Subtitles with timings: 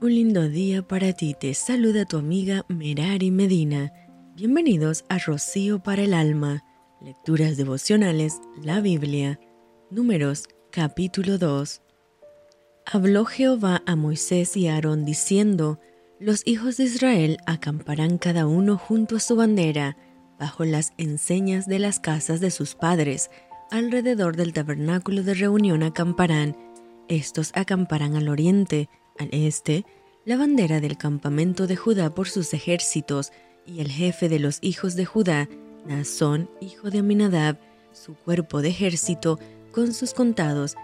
[0.00, 3.92] Un lindo día para ti, te saluda tu amiga Merari Medina.
[4.36, 6.62] Bienvenidos a Rocío para el Alma,
[7.00, 9.40] Lecturas Devocionales, la Biblia,
[9.90, 11.82] Números, capítulo 2.
[12.86, 15.80] Habló Jehová a Moisés y a Aarón diciendo,
[16.20, 19.96] Los hijos de Israel acamparán cada uno junto a su bandera,
[20.38, 23.32] bajo las enseñas de las casas de sus padres,
[23.72, 26.56] alrededor del tabernáculo de reunión acamparán.
[27.08, 28.88] Estos acamparán al oriente,
[29.18, 29.84] al este,
[30.24, 33.32] la bandera del campamento de Judá por sus ejércitos,
[33.66, 35.48] y el jefe de los hijos de Judá,
[35.86, 37.58] Nazón, hijo de Aminadab,
[37.92, 39.38] su cuerpo de ejército,
[39.72, 40.74] con sus contados,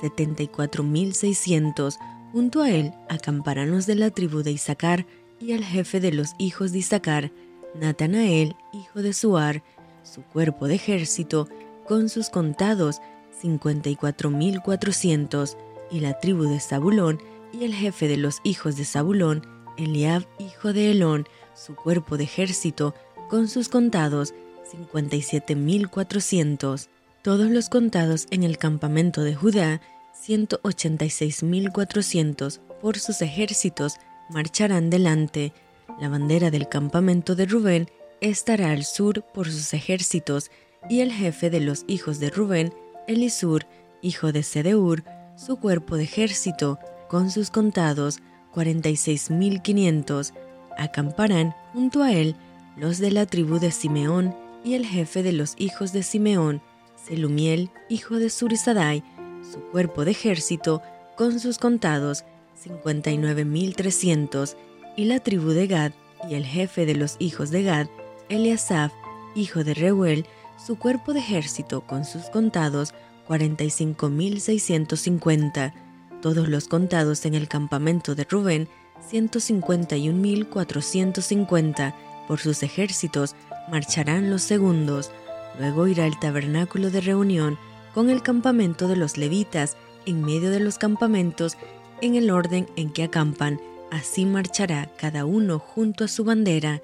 [0.00, 1.98] setenta y cuatro mil seiscientos,
[2.32, 5.06] junto a él acamparán los de la tribu de Isaacar,
[5.40, 7.32] y el jefe de los hijos de Isaacar,
[7.74, 9.62] Natanael, hijo de Suar,
[10.02, 11.48] su cuerpo de ejército,
[11.86, 13.00] con sus contados,
[13.40, 15.56] cincuenta y cuatro mil cuatrocientos,
[15.90, 17.20] y la tribu de Zabulón,
[17.52, 22.24] y el jefe de los hijos de Zabulón, Eliab, hijo de Elón, su cuerpo de
[22.24, 22.94] ejército,
[23.28, 24.34] con sus contados,
[24.70, 26.88] cincuenta y siete mil cuatrocientos.
[27.22, 29.80] Todos los contados en el campamento de Judá,
[30.12, 33.96] ciento ochenta y seis mil cuatrocientos, por sus ejércitos,
[34.30, 35.52] marcharán delante.
[36.00, 40.50] La bandera del campamento de Rubén estará al sur por sus ejércitos,
[40.88, 42.74] y el jefe de los hijos de Rubén,
[43.06, 43.66] Elisur,
[44.00, 45.04] hijo de Sedeur,
[45.36, 46.78] su cuerpo de ejército,
[47.12, 48.18] con sus contados,
[48.54, 50.32] 46.500,
[50.78, 52.34] acamparán junto a él
[52.78, 56.62] los de la tribu de Simeón y el jefe de los hijos de Simeón,
[56.96, 59.04] Selumiel, hijo de Surisadai,
[59.42, 60.80] su cuerpo de ejército,
[61.14, 62.24] con sus contados,
[62.64, 64.56] 59.300,
[64.96, 65.92] y la tribu de Gad,
[66.30, 67.88] y el jefe de los hijos de Gad,
[68.30, 68.90] Eliasaf,
[69.34, 70.24] hijo de Reuel,
[70.56, 72.94] su cuerpo de ejército, con sus contados,
[73.28, 75.74] 45.650,
[76.22, 78.70] todos los contados en el campamento de Rubén,
[79.10, 81.94] 151.450,
[82.26, 83.36] por sus ejércitos
[83.70, 85.10] marcharán los segundos,
[85.58, 87.58] luego irá el tabernáculo de reunión
[87.92, 91.58] con el campamento de los levitas en medio de los campamentos
[92.00, 93.60] en el orden en que acampan,
[93.90, 96.80] así marchará cada uno junto a su bandera,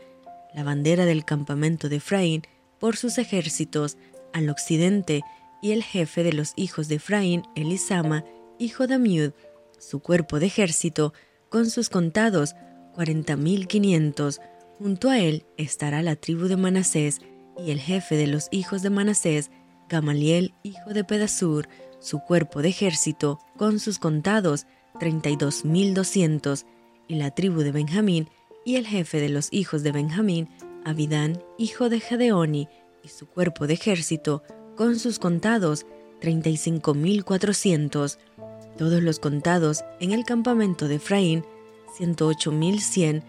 [0.54, 2.42] la bandera del campamento de Efraín
[2.78, 3.96] por sus ejércitos
[4.32, 5.22] al occidente
[5.62, 8.24] y el jefe de los hijos de Efraín, Elisama,
[8.58, 9.32] hijo de Amiud,
[9.78, 11.12] su cuerpo de ejército,
[11.48, 12.54] con sus contados,
[12.94, 14.40] cuarenta mil quinientos.
[14.78, 17.20] Junto a él estará la tribu de Manasés,
[17.56, 19.50] y el jefe de los hijos de Manasés,
[19.88, 24.66] Gamaliel, hijo de Pedasur, su cuerpo de ejército, con sus contados,
[25.00, 26.66] treinta y dos mil doscientos,
[27.08, 28.28] y la tribu de Benjamín,
[28.64, 30.48] y el jefe de los hijos de Benjamín,
[30.84, 32.68] Abidán, hijo de Gedeoni,
[33.02, 34.42] y su cuerpo de ejército,
[34.76, 35.86] con sus contados,
[36.20, 38.18] treinta y cinco mil cuatrocientos,
[38.76, 41.44] todos los contados en el campamento de Efraín,
[41.96, 43.24] ciento ocho mil cien,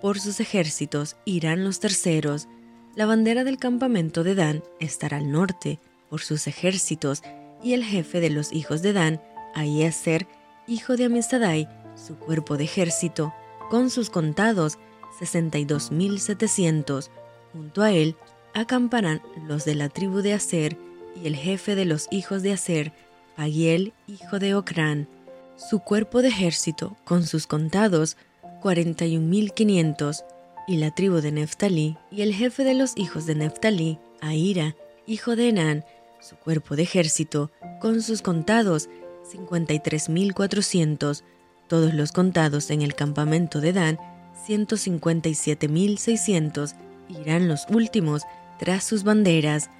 [0.00, 2.48] por sus ejércitos irán los terceros,
[2.94, 7.22] la bandera del campamento de Dan estará al norte, por sus ejércitos,
[7.62, 9.20] y el jefe de los hijos de Dan,
[9.54, 10.26] Aieser,
[10.66, 13.34] hijo de Amisadai, su cuerpo de ejército,
[13.70, 14.78] con sus contados,
[15.18, 17.10] sesenta y dos mil setecientos.
[17.52, 18.16] Junto a él
[18.54, 20.76] acamparán los de la tribu de Aser,
[21.22, 22.92] y el jefe de los hijos de Aser,
[23.36, 25.08] Pagiel, hijo de Ocrán.
[25.56, 28.16] Su cuerpo de ejército, con sus contados,
[28.60, 30.24] cuarenta y un mil quinientos
[30.66, 34.74] y la tribu de Neftalí, y el jefe de los hijos de Neftalí, Aira,
[35.06, 35.84] hijo de Enán,
[36.20, 37.50] su cuerpo de ejército,
[37.80, 38.88] con sus contados,
[39.32, 41.22] 53.400,
[41.68, 43.98] todos los contados en el campamento de Dan,
[44.46, 46.74] 157.600,
[47.08, 48.24] irán los últimos
[48.58, 49.70] tras sus banderas.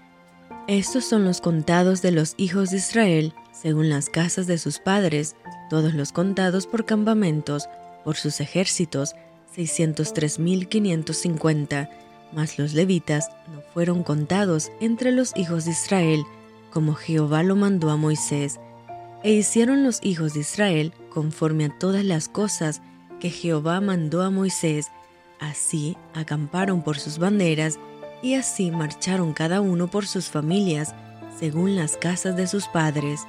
[0.69, 5.37] Estos son los contados de los hijos de Israel, según las casas de sus padres,
[5.71, 7.69] todos los contados por campamentos,
[8.03, 9.15] por sus ejércitos,
[9.57, 11.89] 603.550,
[12.33, 16.25] mas los levitas no fueron contados entre los hijos de Israel,
[16.73, 18.59] como Jehová lo mandó a Moisés.
[19.23, 22.83] E hicieron los hijos de Israel conforme a todas las cosas
[23.21, 24.89] que Jehová mandó a Moisés,
[25.39, 27.79] así acamparon por sus banderas,
[28.23, 30.95] y así marcharon cada uno por sus familias,
[31.39, 33.21] según las casas de sus padres.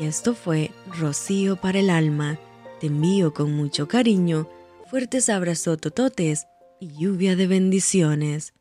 [0.00, 2.38] Y esto fue Rocío para el alma
[2.80, 4.48] te envío con mucho cariño,
[4.90, 6.46] fuertes abrazos tototes
[6.80, 8.53] y lluvia de bendiciones.